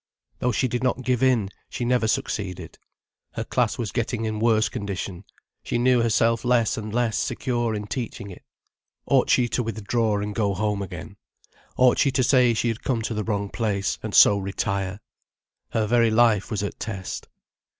Though 0.39 0.51
she 0.51 0.67
did 0.67 0.81
not 0.81 1.03
give 1.03 1.21
in, 1.21 1.49
she 1.69 1.85
never 1.85 2.07
succeeded. 2.07 2.79
Her 3.33 3.43
class 3.43 3.77
was 3.77 3.91
getting 3.91 4.25
in 4.25 4.39
worse 4.39 4.67
condition, 4.67 5.25
she 5.63 5.77
knew 5.77 6.01
herself 6.01 6.43
less 6.43 6.75
and 6.75 6.91
less 6.91 7.19
secure 7.19 7.75
in 7.75 7.85
teaching 7.85 8.31
it. 8.31 8.41
Ought 9.05 9.29
she 9.29 9.47
to 9.49 9.61
withdraw 9.61 10.19
and 10.19 10.33
go 10.33 10.55
home 10.55 10.81
again? 10.81 11.17
Ought 11.77 11.99
she 11.99 12.09
to 12.13 12.23
say 12.23 12.55
she 12.55 12.69
had 12.69 12.81
come 12.83 13.03
to 13.03 13.13
the 13.13 13.23
wrong 13.23 13.47
place, 13.47 13.99
and 14.01 14.15
so 14.15 14.39
retire? 14.39 15.01
Her 15.69 15.85
very 15.85 16.09
life 16.09 16.49
was 16.49 16.63
at 16.63 16.79
test. 16.79 17.27